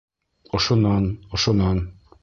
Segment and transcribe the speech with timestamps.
[0.55, 1.77] Ошонан, ошонан!